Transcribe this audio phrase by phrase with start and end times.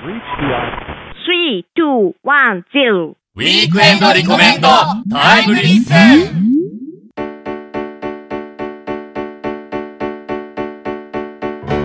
[0.00, 3.16] Three, two, one, zero.
[3.36, 4.68] ウィークエンドリコメンド。
[5.10, 6.40] タイムリッスン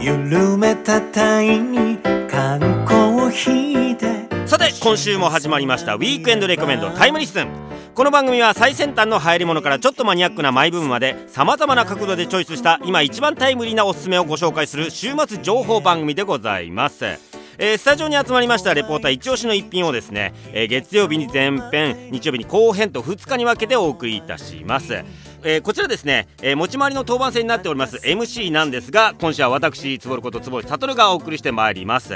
[0.00, 1.98] 緩めたタイに
[2.30, 4.46] 缶コーヒーで。
[4.46, 5.96] さて今週も始まりました。
[5.96, 6.88] ウィークエンドレコメンド。
[6.90, 7.48] タイムリッスン。
[7.94, 17.27] この番組は最先端の流行り物からちょっとマニアックなマイブームまでさまざまな角度でチョイスした今一番タイムリーなおすすめをご紹介する週末情報番組でございます
[17.60, 25.02] えースタジオに集まりましたレポーター一押しの一品をですね、えー月曜日に前編日曜日に後編と2日に分けてお送りいたします。
[25.42, 32.14] えーこちらですね、えー持ち回りの当番制になっております MC なんですが今週は私坪ること坪井悟がお送りしてまいります。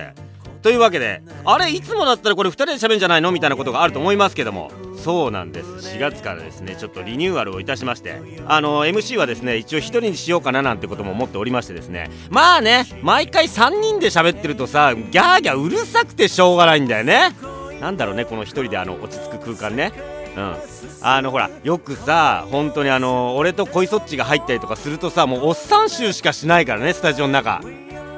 [0.63, 3.33] というわけであれいつもだったらこれ2人で喋るんじゃないの？
[3.33, 4.71] みたいなことがあると思いますけども。
[5.03, 5.97] そうなんです。
[5.97, 8.21] 4月からですねちょっとリニューアルをいたしまして。
[8.47, 12.09] あの MC はですね一応1人にしようかななんてことも思っておりましてですね。
[12.31, 17.35] まあね毎回3人で喋ってるとさギャーギャーうるさくてしょうがないんだよね。
[17.81, 19.93] なんだろうねこの1人であの落ち着く空間ね。
[20.37, 20.57] うん、
[21.03, 27.61] あのほらよくさ本当にあの俺と恋そっちが入ったりとかするとさもうおっさん臭しかしないからねスタジオの中。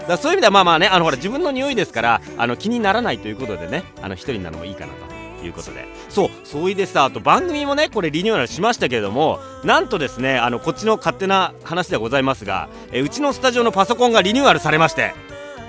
[0.09, 4.93] だそういう意味ではまあまあねあのほら自分の匂いですからあの気にならないということでねあの一人なのもいいかな
[5.41, 5.87] ということで。
[6.09, 15.15] そうそういでさあと番組もねこれリニューアルしましたけれどもなんとですねあのこっちの勝手な話ではございますがえうちのスタジオのパソコンがリニューアルされまして。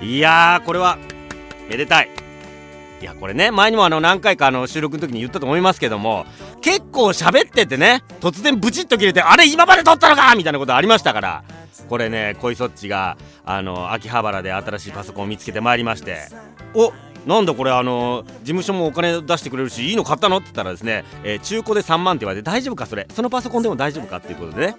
[0.02, 0.98] いやーこれは
[1.68, 2.10] めでたい。
[3.00, 6.24] いやこれね前にもあの何回かあの収録の時に言ったと思いますけども
[6.62, 11.44] 結構喋っててね突然ブチッと切れてあれ今まで撮ったのかみたいなことありましたから
[11.88, 16.18] これね恋そっちがあの秋葉原で新しいパソコンを見つけてまいりまして
[16.74, 16.92] お
[17.26, 23.08] なんだこれあの事務所もお金出してくれるしいいの買ったのって言ったらですね、えー中古で3万って言われて大丈夫かそれ？
[23.12, 24.76] そのパソコンでも大丈夫かっていうことでね。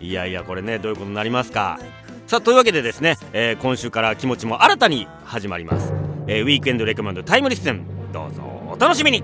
[0.00, 1.78] いやいやこれねどういうことになりますか？
[2.26, 5.92] さあというわけでですね、えー今週から気持ちも新たに始まります、
[6.26, 7.84] えーウィークエンドレコメンドタイムリッスン。
[8.12, 9.22] どうぞお楽しみに。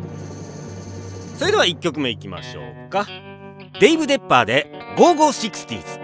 [1.38, 3.06] それでは1曲目いきましょうか。
[3.80, 5.95] デイブ・デッパーで「5560s」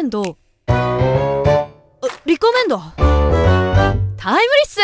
[0.00, 0.38] ウィークエンド。
[0.66, 1.68] あ
[2.24, 2.80] リコメンド？
[4.16, 4.82] タイムリッスン。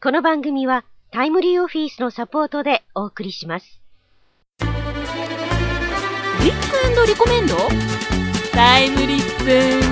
[0.00, 3.82] この番組はタイムリーオフィスのサポートでお送りします。
[4.62, 4.70] ウィー
[6.40, 7.54] クエンドリコメンド？
[8.54, 9.44] タイムリッス
[9.76, 9.82] ン。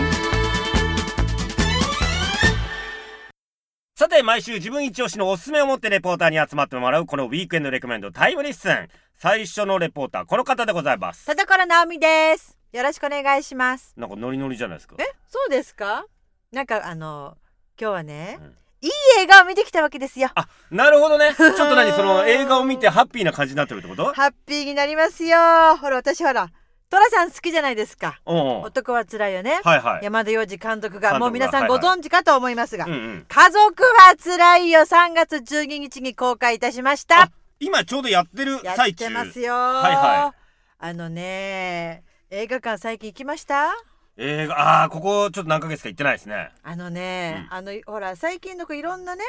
[3.97, 8.89] さて毎週自分一押しのおすすめを持ってレポーターに集まってもらうこのウィークエンドレコメンドタイムリッスン。
[9.19, 11.27] 最初のレポーターこの方でございます。
[11.27, 12.57] 田所直美です。
[12.77, 13.95] よろしくお願いします。
[13.97, 16.05] なんかノリノリじゃないですかえ、そうですか？
[16.53, 17.39] なんかあの
[17.81, 18.91] 今日はね、うんいい
[19.23, 20.29] 映画を見てきたわけですよ。
[20.35, 24.13] あなるほどねちょっと何その映画を見てハッピーな感じになってるってこと？
[24.13, 25.39] ハッピーになりますよ。
[25.81, 26.51] ほら私ほら
[26.91, 28.21] トラさん好きじゃないですか。
[28.27, 29.61] 男は辛いよね。
[29.65, 37.31] はいはい山田洋次監督ががもう皆さんごはいはい存知かと思いますが、うんうん家族は辛いよ3月12日に公開いたしましたあ。
[37.59, 39.55] 今ちょうどやってるやっ最中てますよ。
[39.55, 40.35] はいは
[40.79, 42.05] あのね、
[42.37, 43.73] 映画館最近行きました？
[44.19, 46.51] 映画あーここちょっと何ヶ月か行ってないですね。
[46.63, 47.57] あのね、うん。
[47.57, 49.23] あのほら最近のこういろんなね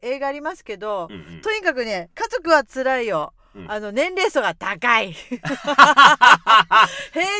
[0.00, 1.40] 映画ありますけど、うんうん。
[1.42, 3.68] とにかくね家族は辛いよ、うん。
[3.70, 5.12] あの年齢層が高い。
[5.12, 5.40] 平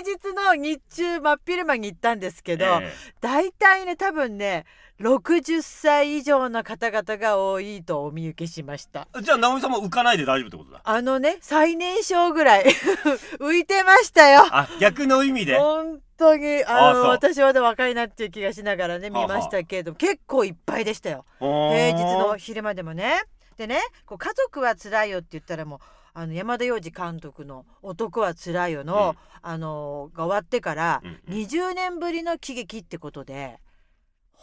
[0.05, 4.65] 日の日中真っ昼間に行ったんですけど、え大体ね多分ね
[5.03, 9.09] 60歳以上の方々が多いとお見受けしました。
[9.19, 10.81] えじゃあ直美さんも浮かないで大丈夫ってことだ。
[10.85, 12.65] あのね最年少ぐらい。
[13.41, 14.47] 浮いてましたよ。
[14.51, 15.59] あ逆の意味で？
[15.59, 21.25] 本当にあの私はで若いなっていう気がしながらね見ましたけれども結構いっぱいでしたよ。
[21.41, 23.23] 平平日の昼間でもね。
[23.57, 25.79] でねこう家族は辛いよって言ったらもう
[26.15, 31.39] あの山田洋次監督の「男は辛いよの」あのが終わってからうんうん。
[31.43, 33.59] 20年ぶりの喜劇ってことで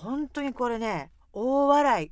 [0.01, 2.11] 本当にこれね大笑い。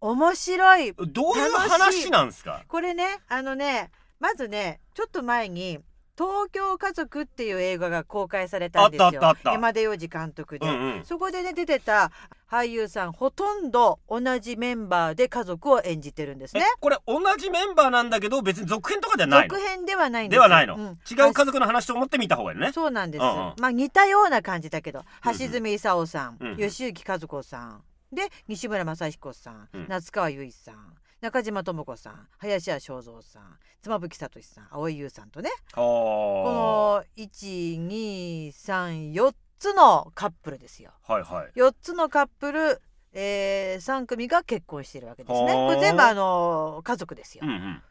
[0.00, 0.92] 面白い。
[0.92, 2.62] どういう話なんですか？
[2.68, 3.90] これねあのね
[4.20, 5.78] まずねちょっと前に
[6.18, 9.06] 東京家族っていう映画が公開されたんですよ。
[9.06, 9.52] あったあったあった。
[9.52, 11.04] 山田洋次監督で、うんうん。
[11.04, 12.10] そこでね出てた
[12.50, 19.54] 俳優さんほとんど同じメンバーで家族を演じてるんですえねこれ同じメンバーなんだけど別に続編とかではないの？
[19.54, 20.98] 続編ではないんですではないの、うん。
[21.08, 22.72] 違う家族の話と思って見た方がいいのね。
[22.72, 26.56] そうなんです、うんうんまあ似たような感じだけど橋爪功さん、うんうん。
[26.56, 27.82] 吉行和子さん
[28.12, 29.86] で西村雅彦さん、うん。
[29.88, 35.50] 夏川由衣さん中島智子さん林家正蔵さん妻夫木聡さん蒼井優さんとね。
[35.74, 40.92] ここの1234つのカップルですよ。
[41.06, 41.50] はいはい。
[41.58, 42.80] 4つのカップル、
[43.12, 45.54] えー、3組が結婚してるわけですね。
[45.54, 47.82] はあこれ全部あの家族ですよ、うんうん。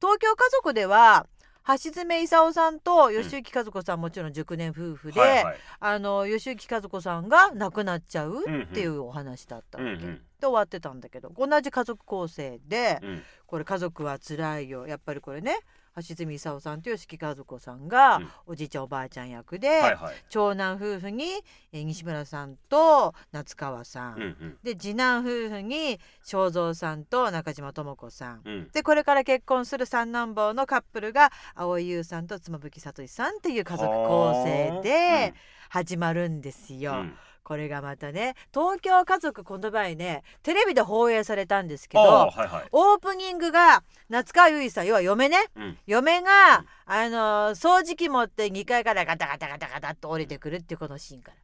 [0.00, 1.26] 東京家族では
[1.66, 5.58] 橋爪功さんと吉行和子さんもちろん熟年夫婦で、はいはい。
[5.80, 13.22] あの吉行和子さんが亡くなっちゃうっていうお話だったわけ、うんうんで終わってたんだけど同じ家族構成でうん。
[13.46, 14.86] これ家族は辛いよ。
[14.86, 15.58] やっぱりこれね
[15.96, 18.28] 橋爪功さんと吉木和子さんが、うん。
[18.46, 20.14] おじいちゃんおばあちゃん役で、はいはい。
[20.28, 21.24] 長男夫婦に、
[21.72, 24.58] えー西村さんと夏川さん、うんうん。
[24.62, 28.42] で次男夫婦に正蔵さんと中島智子さん。
[28.44, 28.68] うん。
[28.70, 35.32] でこれから結婚する三男坊のカップルが蒼井優さんと妻夫木聡さんっていう家族構成で
[35.70, 36.92] 始まるんですよ。
[36.92, 37.14] うん
[37.48, 42.64] これがまたね東京家族この場合ねテレビで放映されたんですけあどあはいはい。
[42.72, 45.78] オープニングが夏川由衣さん要は嫁ねうん。
[45.86, 51.36] 嫁が、あのー掃除機持って2階からガタガタガタガタっと降りてくるっていうこのシーンから。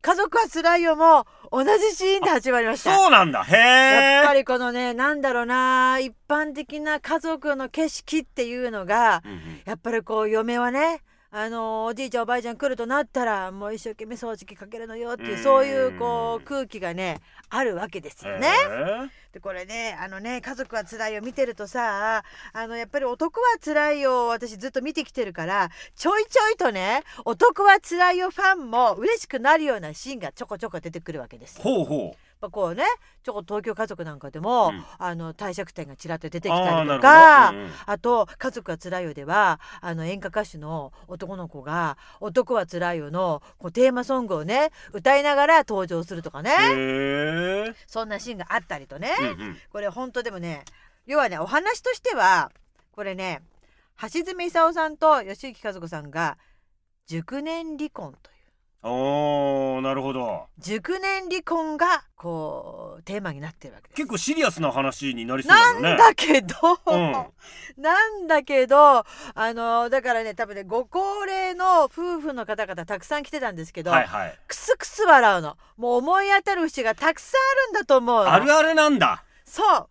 [0.00, 2.96] 家族は辛いよも同じシーンで始まりました。
[2.96, 3.44] そうなんだ。
[3.44, 9.62] へえやっぱりこのねなんだろうな一般的な家族の景色っていうのがうんうん。
[9.66, 11.00] やっぱりこう嫁はね
[11.36, 17.20] あのおじいちゃんおばあちゃん来るとなったらもう一生懸命掃除機かけるのよっていううんそういうこう空気がね
[17.50, 18.46] あるわけですよね。
[18.46, 22.22] へでこれねあのね家族は辛いよ見てるとさ
[22.52, 31.64] あのやっぱり男は辛いよ私ずっと見てきてるからちょいちょいとね男は辛いよファンも嬉しくなるようなシーンがちょこちょこ出てくるわけですよ。
[31.64, 32.84] ほうほまあこうね
[33.22, 34.84] ちょこ東京家族なんかでも、うん。
[34.98, 37.48] あの帝釈天がちらっと出てうきたりとか。
[37.48, 37.58] ほど。
[37.58, 37.72] うんうん。
[37.86, 49.58] あと「家族はつらいよ」ではあの演歌歌手の男の子が「男はつらいよの」こうテーマソングをね歌いながら登場するとかね、そんなシーンがあったりとね、うんうん。
[49.72, 50.64] これ本当でもね
[51.06, 52.50] 要はねお話としては
[52.92, 53.42] これね
[54.00, 56.36] 橋爪功さんと吉行和子さんが
[57.06, 58.33] 熟年離婚という
[58.86, 60.46] おーなるほど。
[60.58, 63.96] 熟年離婚がこうテーマになってるわけです。
[63.96, 66.54] 結構シリアスな話になりそうだなんよねだけど、
[66.86, 67.82] うん。
[67.82, 69.04] なんだけどあ
[69.54, 74.38] のだからね多分ねご高齢の夫婦の方々たくさん来てたんですけど、はいはい。
[74.46, 75.56] クスクス笑うの。
[75.78, 78.30] もう思い当たる節がたくさんあるんだと思うの。
[78.30, 79.24] あるあるなんだ。
[79.46, 79.88] そう。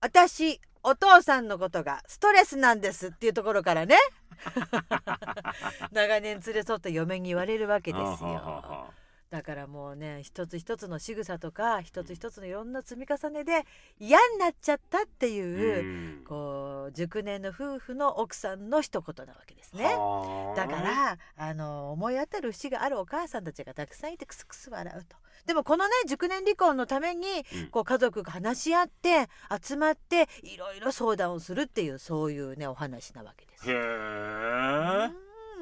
[0.00, 3.96] 私お父さんのことがストレスなんですっていうところからね
[5.92, 8.92] 長年連れ添った嫁に言われるわけですよ。
[9.30, 13.64] だからもうね一つ一つの仕草とか一つ一つのいろんな積み重ねで
[13.98, 15.82] 嫌になっちゃったってあいう、う
[16.22, 19.84] んこう熟年の夫婦の奥さんの一言なわけですね。
[19.84, 25.16] はあだからあの思い当たる節があるお母さんたちがたくさんいてクスクス笑うと。
[25.46, 29.28] でもこのね熟年離婚のために、うんこう家族が話し合って
[29.62, 33.70] 集まっていろいろ相談をするっていうそういうねお話なわけです。
[33.70, 35.10] へえ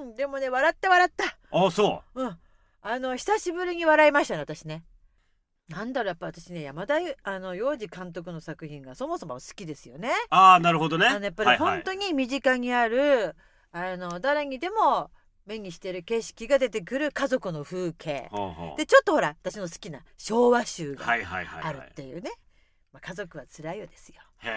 [0.00, 1.37] うんでもね笑った笑った。
[1.50, 2.38] あそうん。
[2.86, 4.84] あの久しぶりに笑いましたね私ね。
[5.70, 10.10] なんだろうやっぱ私ね山田ゆあの洋次監督の作品がそもそも好きですよね。
[10.10, 11.06] うああなるほどね。
[11.06, 11.70] あのやっぱりはいはい。
[11.76, 13.36] 本当に身近にある、
[13.72, 15.10] あの誰にでも
[15.46, 18.31] 目にしてる景色が出てくる家族の風景。
[18.76, 22.32] でちょっとほら私の好きな昭和集がはいはいはいあるはいっていうね、
[22.93, 24.17] まあ、家族は辛いよですよ。
[24.41, 24.50] へ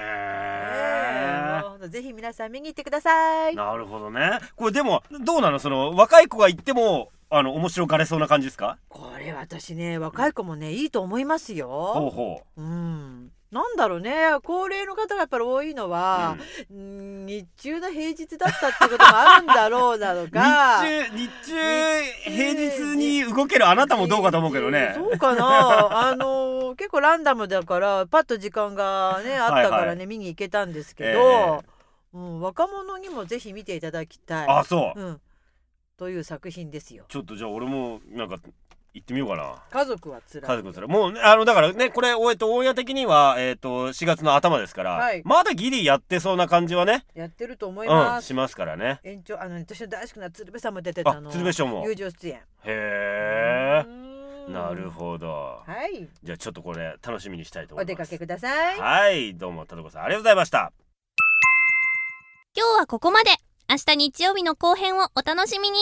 [1.84, 3.55] えぜひ皆さん見に行ってください。
[3.55, 4.38] なるほどね。
[4.57, 5.60] これでもどうなの？
[5.60, 8.77] その若い子が行ってもあの面白がれそうな感じですか？
[8.89, 11.67] これ私ね若い子もねいいと思いますほうよ。
[12.10, 12.62] ほう。
[12.62, 13.31] ん。
[13.50, 14.12] なんだろうね。
[14.43, 16.38] 高齢の方がやっぱり多いのう、は
[16.69, 16.77] う、ん。
[16.77, 20.84] うん日中の平日だったってこともあるんだろうなのか。
[20.84, 24.93] 日中日中平日に動けるあなたもどうかと思うけどね。
[24.96, 25.48] そうかな。
[26.10, 31.60] あの結構ランダムだからパッと時間がねあったからね、はいは見に行けたんですけど、え。
[32.13, 34.48] うん、若者にもぜひ見ていただきたい。
[34.48, 35.00] あそう。
[35.00, 35.22] うん、
[35.98, 37.06] という作品ですよ。
[37.10, 38.38] ちょっとじゃあ俺もなんか
[38.94, 40.51] 行ってみようかな家族はつらい。
[40.51, 48.27] 家族それもうねあのだからねこれえっとオンエア的にはえっと4月の頭ですから、はいまだギリやってそうな感じはねやってると思いうんます。
[48.27, 51.30] しますからね延長あの私の大好きな鶴瓶さんも出てたあの。
[51.32, 52.36] 鶴瓶師匠も友情出演。
[52.36, 53.89] へえう
[54.51, 56.08] んなるほどはい。
[56.24, 58.80] じゃあちょっとこれ楽しみにしたいと思いますお出かけください。
[58.80, 60.72] はいどうも田所さんありがとうございました
[62.56, 63.30] 今日はここまで
[63.69, 65.77] 明日日曜日の後編をお楽しみに。